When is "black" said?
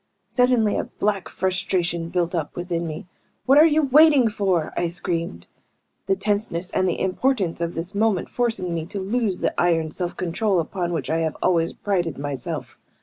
0.85-1.29